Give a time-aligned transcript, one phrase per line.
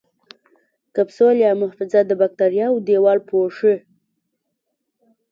[0.95, 3.75] کپسول یا محفظه د باکتریاوو دیوال پوښي.